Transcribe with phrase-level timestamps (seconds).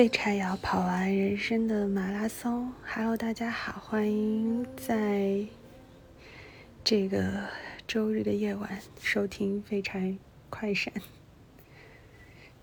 [0.00, 2.72] 废柴要跑完人生的马拉松。
[2.86, 5.44] Hello，大家好，欢迎在
[6.82, 7.46] 这个
[7.86, 10.16] 周日的夜晚收听《废柴
[10.48, 10.90] 快闪》。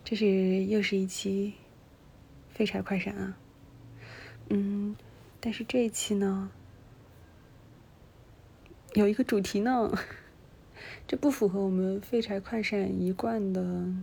[0.04, 1.54] 这是又是一期
[2.50, 3.38] 废柴快闪啊。
[4.50, 4.96] 嗯，
[5.40, 6.50] 但是这一期呢，
[8.96, 9.96] 有一个主题呢，
[11.06, 13.94] 这不符合我们废柴快闪一贯的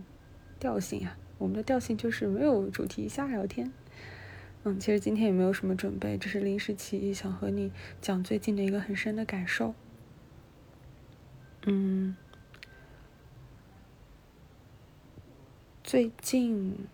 [0.57, 1.17] 调性啊。
[1.37, 3.71] 我们的调性就是没有主题瞎聊天，
[4.63, 9.75] 嗯，其实今天也没有什么准备，只是临时起意想和你讲最近的一个很深的感受。
[11.65, 12.15] 嗯，
[15.83, 16.87] 最近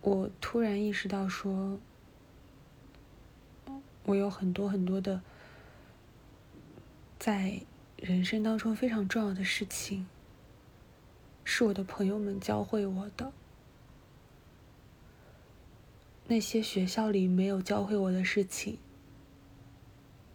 [0.00, 1.78] 我突然意识到说，
[4.04, 5.22] 我有很多很多的
[7.18, 7.60] 在
[7.96, 10.06] 人生当中非常重要的事情。
[11.50, 13.32] 是我的朋友们教会我的，
[16.26, 18.76] 那些学校里没有教会我的事情，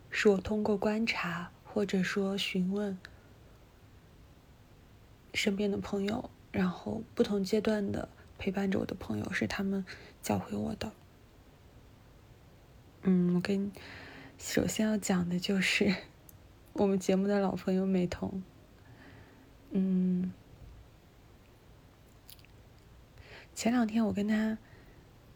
[0.09, 2.97] 是我通过观察或者说询问
[5.35, 9.85] 身边的朋友，然后不同阶段的陪伴着我的朋友，是他们
[10.23, 10.91] 教会我的。
[13.03, 13.71] 嗯，我跟
[14.39, 15.95] 首先要讲的就是
[16.73, 18.41] 我们节目的老朋友美瞳，
[19.69, 20.33] 嗯。
[23.55, 24.57] 前两天我跟他，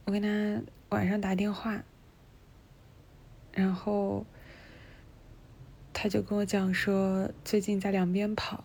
[0.06, 1.84] 我跟他晚上打电话，
[3.54, 4.26] 然后
[5.94, 8.64] 他就跟我讲说，最近在两边跑，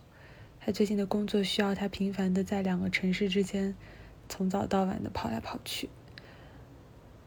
[0.59, 3.75] 他最近的工作需要他频繁的在两个城市之间
[4.29, 5.91] 从早到晚的跑来跑去，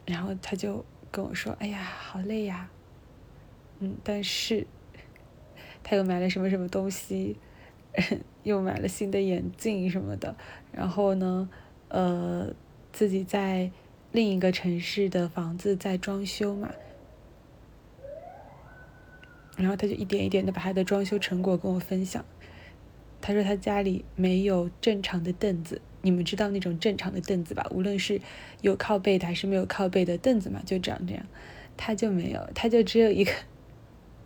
[0.04, 2.68] 然后他就跟我说：“哎呀，好累呀。”
[3.78, 4.66] 嗯，但是
[5.84, 7.38] 他又买了什么什么东西，
[8.42, 10.36] 又买了新的眼镜什么的，
[10.72, 11.48] 然后呢？
[11.88, 12.52] 呃，
[12.92, 13.70] 自己在
[14.12, 16.70] 另一个城市的房子在装修嘛，
[19.56, 22.24] 然后他就一点一点的把他的装修成果跟我分享。
[23.20, 27.66] 他说他家里没有正常的凳子，你们知道那种正常的凳子吧？
[27.70, 28.20] 无论是
[28.60, 31.26] 有靠背的还是没有靠背的凳子嘛，就长这样。
[31.76, 33.32] 他就没有，他就只有一个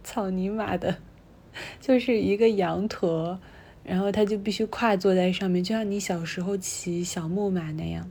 [0.02, 0.98] 草泥马的，
[1.80, 3.40] 就是一个羊驼。
[3.84, 8.08] 然后他就必须跨坐在上面，就像你小时候骑小木马那样。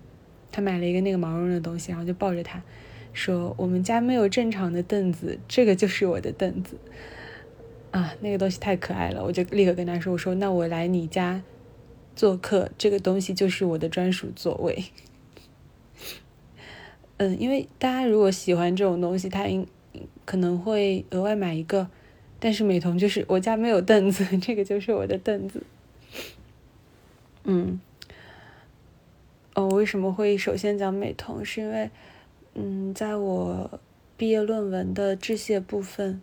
[0.52, 2.62] 他买了一个那个毛绒的东西，然后就抱着他，
[3.13, 6.75] 说：“我们家没有正常的凳子，这个就是我的凳子。”
[7.91, 11.44] 啊，那个东西太可爱了，我就立刻跟他说：“我说那我来你家
[12.16, 14.85] 做客，这个东西就是我的专属座位。”
[17.18, 19.68] 嗯，因为大家如果喜欢这种东西，他应
[20.25, 21.88] 可能会额外买一个。
[22.39, 25.61] 但是美瞳就是我家没有凳子， 这个就是我的凳子。
[27.44, 27.79] 嗯，
[29.55, 31.44] 哦，为什么会首先讲美瞳？
[31.44, 31.89] 是因为，
[32.53, 33.79] 嗯，在我
[34.16, 36.22] 毕业论文的致谢部分，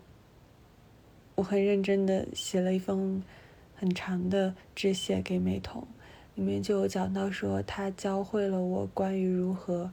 [1.34, 3.22] 我很认真的写了一封
[3.74, 5.84] 很长的致谢给美瞳，
[6.34, 9.90] 里面就有讲到说，他教会了我关于如何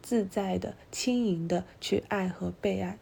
[0.00, 2.98] 自在的、轻盈的去爱和被爱。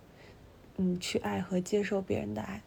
[0.82, 2.62] 嗯，去爱和接受别人的爱。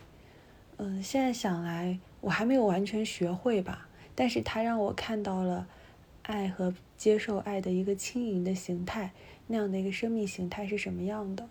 [0.78, 3.88] 嗯，现在想来，我还没有完全学会吧。
[4.13, 5.68] 但是它让我看到了
[6.22, 9.12] 爱和接受爱的一个轻盈的形态，
[9.47, 11.50] 那样的一个生命形态是什么样的？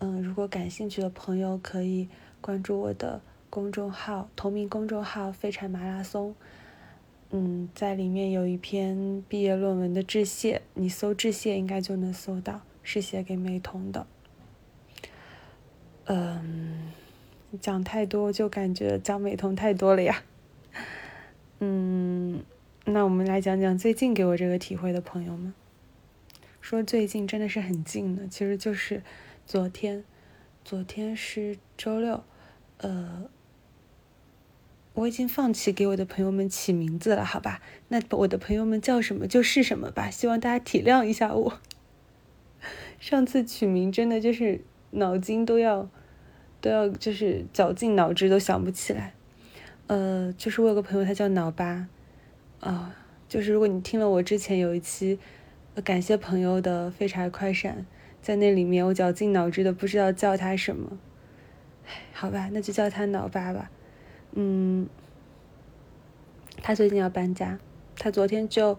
[0.00, 2.10] 嗯，如果感兴趣的朋友可以
[2.42, 6.34] 关注我的公众号，同名公众号“废柴马拉松”。
[7.32, 14.06] 嗯，在里面有一篇毕业论文的致谢，你搜致谢应该就能搜到，是写给美瞳的。
[16.12, 16.90] 嗯，
[17.60, 20.24] 讲太多就感觉讲美瞳太多了呀。
[21.60, 22.42] 嗯，
[22.84, 25.54] 那我们来讲讲最近给我这个体会的朋友们。
[26.60, 29.04] 说最近真的是很近的，其实就是
[29.46, 30.02] 昨天，
[30.64, 32.24] 昨天是周六。
[32.78, 33.30] 呃，
[34.94, 37.62] 我已经放弃给我的朋友们起名字了，好吧？
[37.86, 41.60] 那我的朋友们叫什么就是什么吧，希望大家体谅一下我。
[42.98, 45.88] 上次取名真的就是脑筋都要。
[46.60, 49.14] 都要就是绞尽脑汁都想不起来，
[49.86, 51.86] 呃，就是我有个朋友，他叫脑巴，
[52.60, 52.94] 啊，
[53.28, 55.18] 就是如果你听了我之前有一期
[55.82, 57.86] 感谢朋友的废柴快闪，
[58.20, 60.98] 在那里面我绞尽脑汁的不知道叫他什么，
[62.12, 63.70] 好吧，那就叫他脑巴吧，
[64.32, 64.86] 嗯，
[66.62, 67.58] 他最近要搬家，
[67.96, 68.78] 他昨天就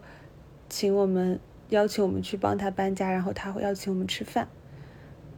[0.68, 1.40] 请我们
[1.70, 4.48] 邀请我们去帮他搬家，然后他会邀请我们吃饭，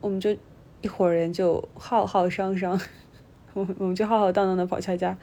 [0.02, 0.36] 我们就。
[0.84, 2.78] 一伙人就浩浩汤汤，
[3.54, 5.16] 我我们就浩浩荡荡的跑他家，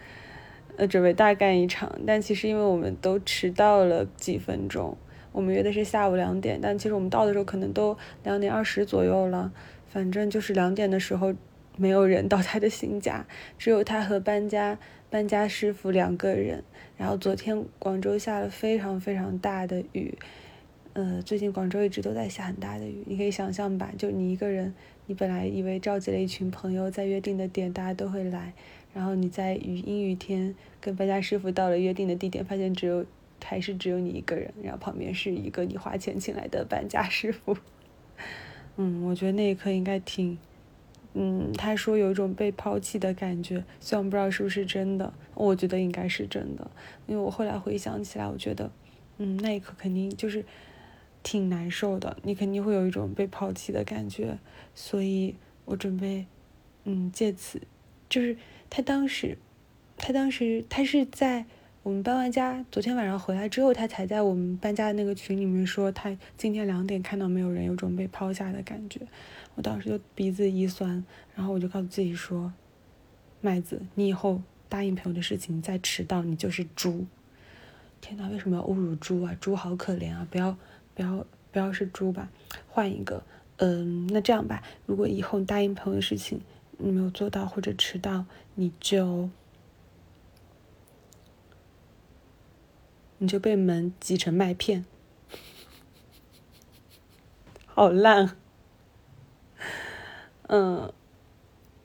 [0.75, 1.99] 呃，准备大干一场。
[2.07, 4.97] 但其实因为我们都迟到了几分钟，
[5.31, 9.51] 我们约的是下午两点，但其实我们到的时候可能都两点二十左右了。
[9.87, 11.31] 反正就是两点的时候，
[11.77, 13.27] 没有人到他的新家，
[13.59, 14.79] 只有他和搬家
[15.11, 16.63] 搬家师傅两个人。
[16.97, 20.17] 然后昨天广州下了非常非常大的雨，
[20.93, 23.91] 呃，最近广州一直都在下很大的雨，你可以想象吧？
[23.97, 24.73] 就你一个人，
[25.07, 28.53] 你本来以为召集了一群朋友在约定的点大家都会来，
[28.93, 33.05] 然后你在雨阴雨天跟搬家师傅到了约定的地点，发现只有
[33.43, 37.57] 还是只有你一个人，然后旁边是一个你花钱请来的搬家师傅。
[38.77, 40.37] 嗯，我觉得那一刻应该挺，
[41.13, 46.71] 嗯，他说有一种被抛弃的感觉，虽然不知道是不是真的，我觉得应该是真的，
[47.05, 48.71] 因为我后来回想起来，我觉得，
[49.17, 50.45] 嗯，那一刻肯定就是
[51.23, 54.37] 挺难受的，你肯定会有一种被抛弃的感觉，
[54.73, 55.35] 所以
[55.65, 56.25] 我准备，
[56.85, 57.61] 嗯，借此，
[58.09, 58.37] 就是
[58.69, 59.37] 他当时，
[59.97, 61.45] 他当时他是在。
[61.83, 69.01] 我们搬完家，昨天晚上回来之后，他才在我们搬家的那个群里面说，他今天两点看到没有人，有种被抛下的感觉。
[69.55, 71.03] 我当时就鼻子一酸，
[71.33, 72.53] 然后我就告诉自己说
[73.41, 77.07] ：“麦子，你以后答应朋友的事情再迟到，你就是猪。”
[77.99, 79.35] 天哪，为什么要侮辱猪啊？
[79.41, 80.27] 猪好可怜啊！
[80.29, 80.55] 不要
[80.95, 82.29] 不要不要是猪吧，
[82.69, 83.23] 换一个。
[83.57, 86.41] 嗯，那这样吧，如果以后你答应朋友的事情
[86.77, 89.29] 你没有做到或者迟到，你就。
[93.17, 94.83] 你就被门挤成麦片，
[97.67, 98.35] 好烂。
[100.47, 100.91] 嗯，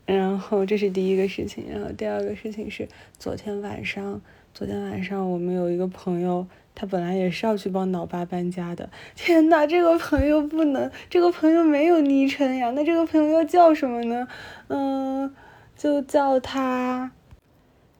[0.07, 2.89] 然后这是第一个事情，然后第二个事情是
[3.19, 4.23] 昨天晚上，
[4.55, 8.89] 昨天晚上我们有一个朋友，他本来也是要去帮老爸搬家的。
[9.17, 14.29] 天呐，这个朋友不能，这个朋友没有昵称呀，那这个朋友要叫什么呢？
[14.69, 15.35] 嗯，
[15.77, 17.11] 就叫他，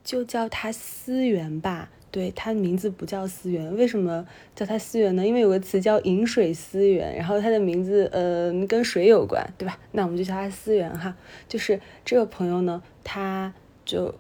[0.05, 1.91] 就叫他思源吧。
[2.13, 5.27] 对，他名字不叫思源，为什么叫他思源呢？
[5.27, 9.79] 因为有个词叫饮水思源，然后他的名字呃跟水有关，对吧？
[9.93, 11.15] 那我们就叫他思源哈。
[11.49, 13.53] 就是这个朋友呢，他
[13.85, 14.15] 就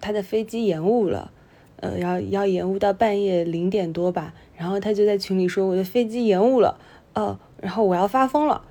[0.00, 1.32] 他的飞机延误了，
[1.80, 6.78] 呃，要要延误到半夜零点多吧，然后他就在群里说我的飞机延误了，
[7.14, 8.62] 呃，然后我要发疯了，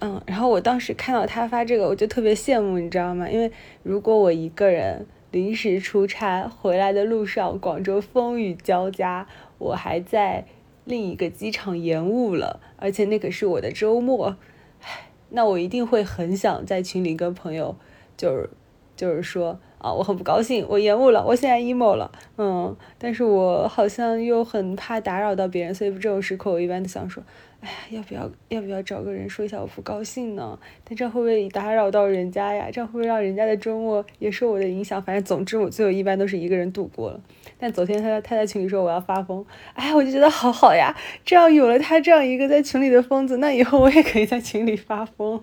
[0.00, 3.28] 嗯，然后我当时看到他发这个，我就特别羡慕，你知道吗？
[3.30, 3.50] 因为
[3.82, 5.06] 如果我一个人。
[5.32, 9.26] 临时出差回来的路上，广州风雨交加，
[9.58, 10.46] 我还在
[10.84, 14.36] 另一个机场延误了，而且那可是我的周末，
[14.80, 17.76] 唉，那我一定会很想在群里跟朋友，
[18.16, 18.48] 就是
[18.94, 27.22] 就是说啊，我很不高兴，我延误了，我现在 emo 了，嗯，但是我好像又很怕打扰到别人，所以这种时刻我一般都想说。
[27.62, 30.56] 哎呀，要不要要不要找个人说一下我不高兴呢？
[30.84, 32.68] 但这会不会打扰到人家呀？
[32.70, 35.02] 这样会不会让人家的周末也受我的影响？
[35.02, 37.20] 反正总之我最后一般都是一个人度过了。
[37.58, 40.94] 但昨天他他在群里说我要发疯，哎，我就觉得好好呀，
[41.24, 45.42] 这样有了他这样一个在群里的疯子，那以后我也可以在群里发疯。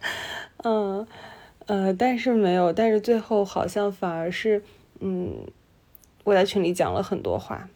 [0.62, 1.06] 嗯，
[1.68, 4.62] 呃，但是没有，但是最后好像反而是，
[4.98, 5.46] 嗯，
[6.24, 7.70] 我在群里讲了很多话，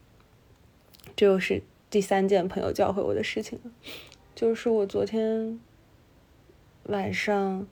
[1.14, 1.62] 这就是。
[1.90, 3.60] 第三件朋友教会我的事情，
[4.34, 5.60] 就是我昨天
[6.84, 7.66] 晚上，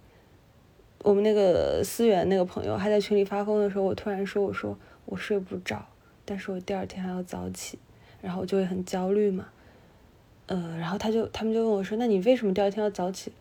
[0.99, 5.87] 我们那个思源那个朋友还在群里发疯的时候，我突然说：“我说我睡不着，
[6.27, 7.79] 但是我第二天还要早起，
[8.21, 9.47] 然后就会很焦虑嘛。”
[10.45, 13.33] 呃，然后他就他们就问我说：“那你为什么第二天要早起？”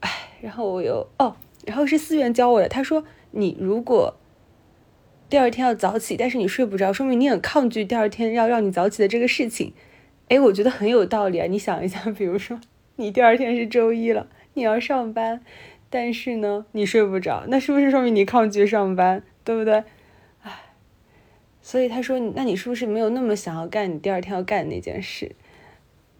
[0.00, 0.10] 哎，
[0.42, 1.34] 然后我又哦，
[1.66, 4.16] 然后是思源教我的，他说：“你如果。”
[5.28, 9.72] 第二天要早起，但是你睡不着，说明你很抗拒第二天要让你早起的这个事情。
[10.28, 11.46] 哎，我觉得很有道理啊！
[11.46, 12.60] 你想一下， 比如说
[12.94, 15.40] 你第二天是周一了，你要上班，
[15.90, 19.82] 但是呢你睡不着，那是不是说明你抗拒上班，对不对？
[20.42, 20.52] 哎，
[21.60, 25.34] 所以他说，那你是不是没有那么想要干你第二天要干的那件事？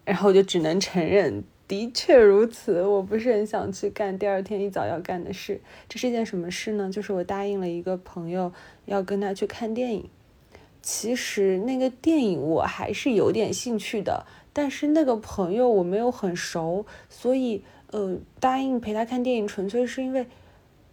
[0.04, 1.44] 然后我就只能承认。
[1.68, 5.60] 的确如此，我不是很想去干第二天一早要干的事。
[5.88, 6.90] 这是一件什么事呢？
[6.92, 8.52] 就是我答应了一个朋友
[8.84, 10.08] 要跟他去看电影。
[10.80, 20.26] 其实那个电影我还是有点兴趣的，但是那个朋友我没有很熟，所以呃答应陪他看电影纯粹是因为，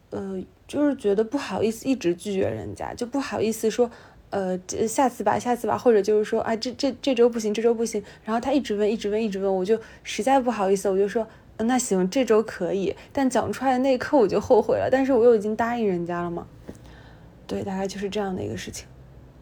[0.09, 3.91] 呃就是觉得不好意思一直拒绝人家，就不好意思说。
[4.33, 8.03] 呃，下次吧，下次吧，或者就是说，啊，这这这周不行，这周不行。
[8.25, 11.27] 然后他一直问，一直问，一直问，我就实在不好意思，我就说，
[11.59, 12.95] 那行，这周可以。
[13.11, 16.47] 但讲出来的那一刻我就后悔了，但是我又已经答应人家了嘛。
[17.45, 18.87] 对，大概就是这样的一个事情。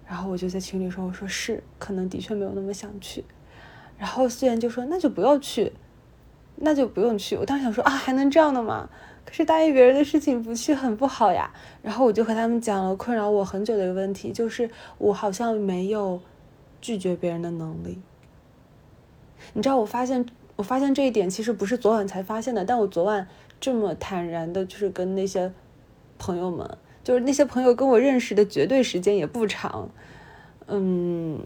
[0.06, 3.24] 然后我就在群里说，我说是，可能的确没有那么想去。
[3.98, 5.72] 然后思源就说，那就不要去，
[6.58, 7.38] 那就不用去。
[7.38, 8.90] 我当时想说啊，还能这样的吗？
[9.32, 11.52] 是答应别人的事情不去很不好呀。
[11.82, 14.70] 然后我就和他们讲了困扰我很久的一个问题，就是
[15.00, 16.20] 我好像没有
[16.80, 17.98] 拒绝别人的能力。
[19.54, 20.24] 你知道，我发现
[20.56, 23.28] 我发现这一点其实不是昨晚才发现的，但我昨晚
[23.60, 25.52] 这么坦然的，就是跟那些
[26.20, 29.90] 朋友们，就是那些朋友跟我认识的绝对时间也不长，
[30.68, 31.40] 嗯。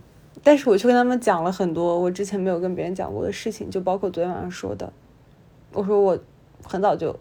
[0.43, 4.91] 但是我去跟他们讲了很多我之前没有跟别人讲过的事情，就包括昨天晚上说的。
[5.71, 6.19] 我说我
[6.61, 7.17] 很早就，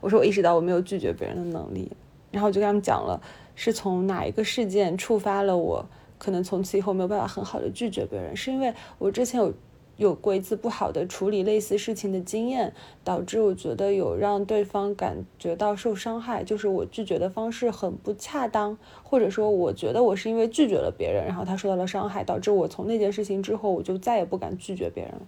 [0.00, 1.90] 我说我意识到我没有拒绝别人的能力，
[2.30, 3.20] 然后我就跟他们讲了
[3.54, 5.84] 是从哪一个事件触发了我，
[6.18, 9.52] 可能从此以后没有办法很好的拒绝别人，是因为我之前有。
[9.96, 12.74] 有过一次不好的处理类似事情的经验，
[13.04, 25.20] 导致我觉得有让对方感觉到受伤害，就是我拒绝的方式很不恰当，或者说我觉得我是因为拒绝了别人，然后他受到了伤害，导致我从那件事情之后我就再也不敢拒绝别人了。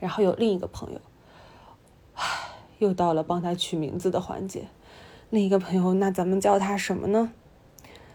[0.00, 1.00] 然后有另一个朋友，
[2.78, 4.68] 又到了帮他取名字的环节。
[5.30, 7.32] 另一个朋友，那咱们叫他什么呢？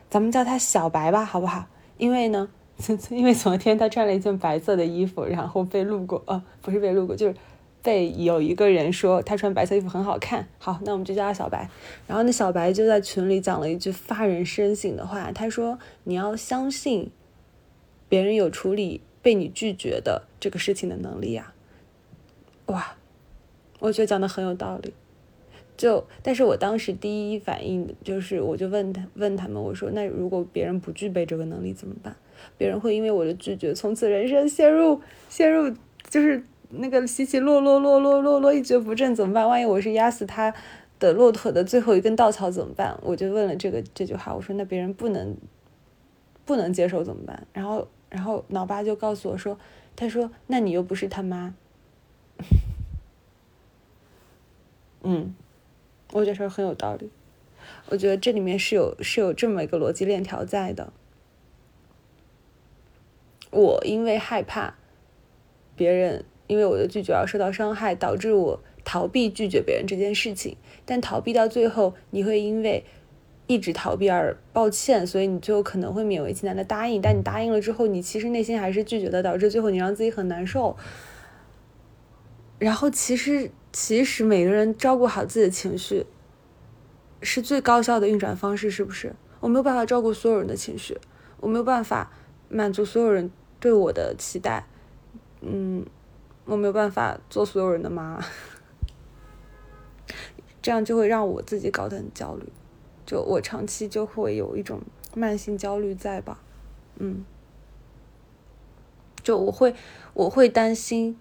[0.09, 1.67] 咱们叫他小白吧，好不好？
[1.97, 2.49] 因为呢。
[3.11, 7.35] 因为昨天他穿了一件白色的衣服，然后被路过，呃，不是被路过，就是
[7.83, 10.47] 被有一个人说他穿白色衣服很好看。
[10.57, 11.69] 好，那我们就叫他小白。
[12.07, 17.11] 然后那小白就在群里讲了一句发人深省的话，他说：“你要相信
[18.09, 21.53] 别人有处理被你拒绝的这个事情的能力呀。”
[22.67, 22.95] 哇，
[23.81, 24.93] 我觉得讲的很有道理。
[25.75, 32.15] 就，但是我当时第一反应就是，我就问他问他们，我说：“那如果别人不具备这个能力怎么办？”
[32.57, 35.73] 别人会因为我的拒绝，从此人生陷入陷入
[36.07, 39.47] 就是那个起起落落落落落落一蹶不振，怎么办？
[39.47, 40.53] 万一我是压死他
[40.99, 42.95] 的骆驼的最后一根稻草怎么办？
[43.01, 45.35] 我就问了这个这句话，我说那别人不能
[46.45, 47.47] 不能接受怎么办？
[47.53, 49.57] 然后然后老爸就告诉我说，
[49.95, 51.55] 他说那你又不是他妈，
[55.13, 55.35] 嗯，
[56.13, 57.09] 我觉得说很有道理，
[57.89, 60.93] 我觉得这里面是有是有这么一个逻辑链条在的。
[63.49, 64.75] 我因为害怕
[65.75, 70.55] 别人因为我的拒绝而受到伤害，导致我逃避拒绝别人这件事情。
[70.85, 72.85] 但逃避到最后，你会因为
[73.47, 77.01] 一直逃避而抱歉，所以你最后可能会勉为其难的答应。
[77.01, 80.77] 但你答应了之后，你其实内心还是拒绝的，导致最后你让自己很难受。
[82.57, 86.05] 然后其实其实每个人照顾好自己的情绪
[87.21, 89.15] 是最高效的运转方式，是不是？
[89.39, 90.97] 我没有办法照顾所有人的情绪，
[91.39, 92.11] 我没有办法
[92.49, 93.31] 满足所有人。
[93.59, 94.65] 对我的期待，
[95.41, 95.85] 嗯，
[96.45, 98.19] 我没有办法做所有人的妈，
[100.63, 102.51] 这样就会让我自己搞得很焦虑，
[103.05, 104.81] 就我长期就会有一种
[105.13, 106.39] 慢性焦虑在吧，
[106.97, 107.23] 嗯，
[109.21, 109.75] 就我会
[110.15, 111.19] 我会担心，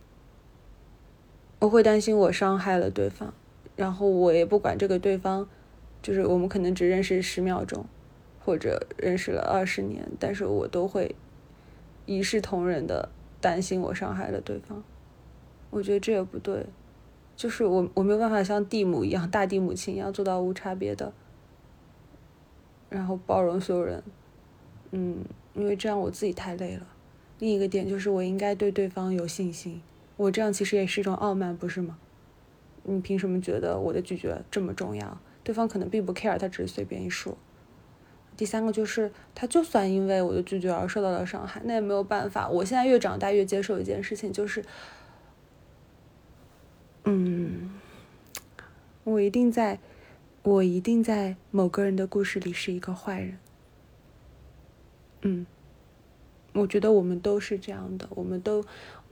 [1.61, 3.33] 我会担心我伤害了对方，
[3.77, 5.49] 然后我也不管这个对方，
[6.03, 7.87] 就是我们可能只认识十秒钟，
[8.45, 11.15] 或者认识了二十年，但是我都会。
[12.07, 13.09] 一视同仁的
[13.41, 14.83] 担心我伤害了对方，
[15.69, 16.67] 我觉得这也不对，
[17.37, 21.13] 就是我我没有办法像地母一样，大地母亲一样做到无差别的，
[22.89, 24.03] 然后包容所有人，
[24.91, 25.19] 嗯，
[25.55, 26.87] 因为这样我自己太累了。
[27.39, 29.81] 另一个点就是我应该对对方有信心，
[30.21, 31.97] 我这样其实也是一种傲慢，不是吗？
[32.83, 35.19] 你凭什么觉得我的拒绝这么重要？
[35.43, 37.39] 对方可能并不 care，他只是随便一说。
[38.37, 42.47] 第三个就是，他就算因为我的拒绝而受到了伤害，那也没有办法。
[42.51, 44.63] 我现在越长大越接受一件事情，就是，
[47.05, 47.81] 嗯，
[49.05, 49.79] 我一定在，
[50.43, 53.39] 我一定在某个人的故事里是一个坏人。
[55.23, 55.47] 嗯，
[56.53, 58.63] 我觉得我们都是这样的，我们都，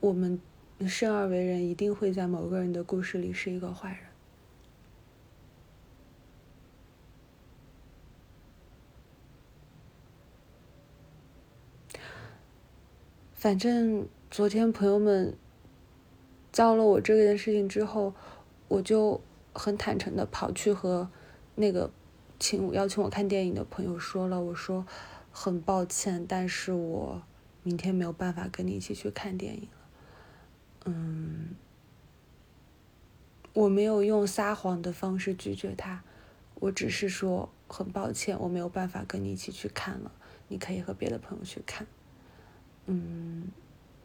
[0.00, 0.38] 我们
[0.80, 3.98] 你生而为人，一定会在某个人的故事里是一个坏人。
[13.34, 15.36] 反正昨天朋友们
[16.52, 18.14] 教了我这件事情之后，
[18.68, 19.20] 我就
[19.52, 21.10] 很坦诚的跑去和
[21.56, 21.90] 那个
[22.38, 24.86] 请我邀请我看电影的朋友说了，我说
[25.32, 27.22] 很抱歉，但是我
[27.64, 29.68] 明天没有办法跟你一起去看电影。
[30.88, 31.54] 嗯，
[33.52, 36.02] 我没有用撒谎的方式拒绝他，
[36.54, 40.10] 我只是说很抱歉，我没有办法跟你一起去看了，
[40.48, 41.86] 你可以和别的朋友去看。
[42.86, 43.48] 嗯，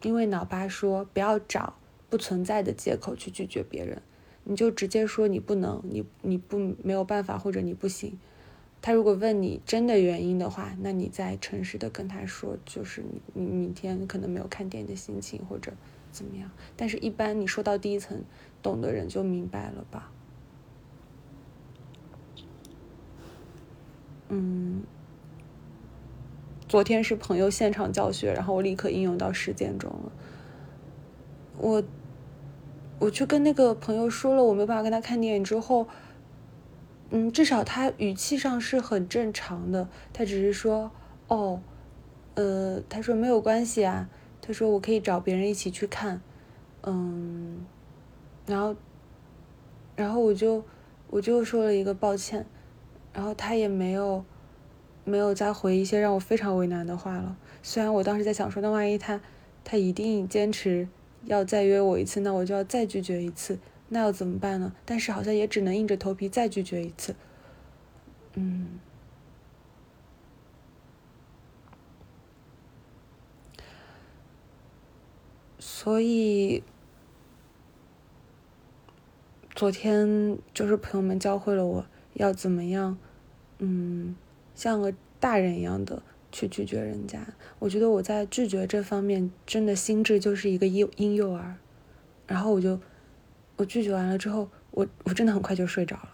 [0.02, 1.74] 因为脑爸说不要找
[2.10, 4.02] 不存在的借口去拒绝别人，
[4.44, 8.18] 你就直接说你不能，你你不没有办法或者你不行。
[8.82, 15.72] 他如果问你真的原因的话，那你再诚实的跟他说，就是你你明天可能没有看电影的心情或者
[16.14, 16.48] 怎么样？
[16.76, 18.22] 但是一般你说到第一层
[18.62, 20.10] 懂的人就明白了吧？
[24.28, 24.82] 嗯
[26.66, 30.12] 昨天是朋友现场教学然后我立刻应用到实践中了。
[31.58, 31.82] 我
[32.98, 35.86] 我去跟那个朋友说了我没有办法跟他看电影之后
[37.10, 40.90] 嗯至少他语气上是很正常的他只是说
[41.28, 41.60] 哦
[42.34, 44.08] 呃他说没有关系啊
[44.46, 46.20] 他说我可以找别人一起去看，
[46.82, 47.64] 嗯，
[48.44, 48.76] 然后，
[49.96, 50.62] 然后我就
[51.08, 52.44] 我就说了一个抱歉。
[53.14, 54.24] 然后他也没有，
[55.04, 57.36] 没有再回一些让我非常为难的话了。
[57.62, 59.20] 虽然我当时在想说，那万一他，
[59.62, 60.88] 他一定坚持
[61.26, 63.56] 要再约我一次，那我就要再拒绝一次，
[63.88, 64.74] 那要怎么办呢？
[64.84, 67.14] 但是好像也只能硬着头皮再拒绝一次。
[68.34, 68.80] 嗯，
[75.84, 76.62] 所以
[79.54, 81.86] 昨天就是朋友们教会了我。
[82.14, 82.96] 要怎么样？
[83.58, 84.16] 嗯，
[84.54, 87.26] 像个大人一样的去拒绝人家。
[87.58, 91.56] 我觉得我在拒绝这方面真的心智就是一个婴婴幼儿。
[92.26, 92.80] 然后我就
[93.56, 96.08] 我拒绝完了之后，我我真的很快就睡着了，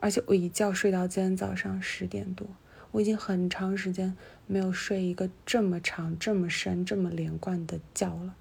[0.00, 2.44] 而且我一觉睡到今天早上十点多。
[2.90, 4.16] 我已经很长时间
[4.48, 8.34] 没有睡一个这么长、这么深、这么连贯的觉了。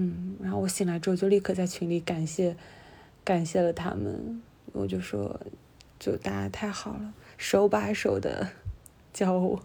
[0.00, 2.56] 嗯，然后我醒来之后就立刻在群里感谢
[3.22, 4.40] 感谢了他们，
[4.72, 5.40] 我就说。
[5.98, 8.48] 就大家太好了，手把手的
[9.12, 9.62] 教我，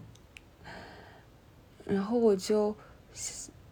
[1.86, 2.76] 然后我就，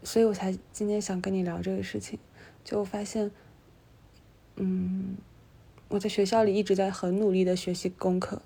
[0.03, 2.19] 所以我才今天想跟你聊这个事情。
[2.65, 3.31] 就发现，
[4.57, 5.19] 嗯，
[5.89, 8.41] 我在学校里一直在很努力的学习功课，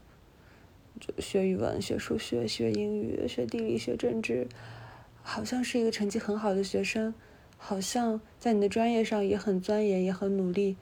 [0.98, 4.48] 就学语文、学数学、学英语、学地理、学政治，
[5.22, 7.14] 好像是一个成绩很好的学生，
[7.59, 10.77] 好像在你的专业上也很钻研、也很努力，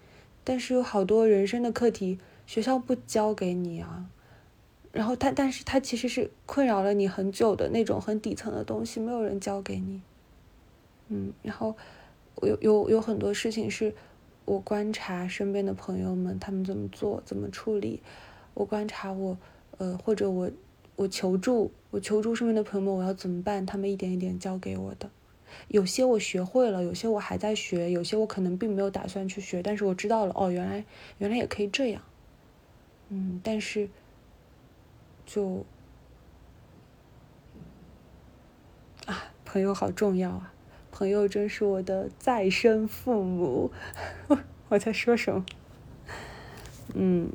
[0.45, 2.19] 但是有好多人生的课题。
[2.47, 4.07] 学校不教给你啊，
[4.93, 10.01] 然后他，但是他其实是困扰了你很久的那种很底层的东西，没有人教给你。
[11.09, 11.75] 嗯，然后
[12.43, 13.93] 有有有很多事情是
[14.45, 18.01] 我观察身边的朋友们他们怎么做怎么处理，
[18.55, 19.37] 我观察我
[19.79, 20.49] 呃或者我
[20.95, 25.11] 我求助我求助身边的朋友们我要怎么办，他们一点一点教给我的。
[25.69, 30.85] 有些我学会了，有些我还在学，有些我可能并没有打算去学，但是我知道了哦，原来
[31.19, 32.03] 原来也可以这样。
[33.09, 33.89] 嗯，但是，
[35.25, 35.65] 就
[39.07, 40.53] 啊，朋友好重要啊！
[40.91, 43.71] 朋友真是我的再生父母。
[44.69, 45.47] 我在说什么？
[46.95, 47.31] 嗯。